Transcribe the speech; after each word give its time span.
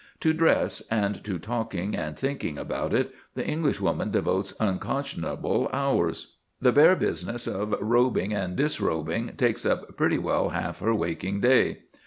To 0.21 0.33
dress, 0.33 0.81
and 0.89 1.23
to 1.25 1.37
talking 1.37 1.93
and 1.95 2.17
thinking 2.17 2.57
about 2.57 2.91
it, 2.91 3.13
the 3.35 3.45
Englishwoman 3.45 4.09
devotes 4.09 4.55
unconscionable 4.59 5.69
hours. 5.71 6.37
The 6.59 6.71
bare 6.71 6.95
business 6.95 7.45
of 7.45 7.75
robing 7.79 8.33
and 8.33 8.55
disrobing 8.55 9.27
takes 9.37 9.63
up 9.63 9.95
pretty 9.97 10.17
well 10.17 10.49
half 10.49 10.79
her 10.79 10.95
waking 10.95 11.41
day. 11.41 11.83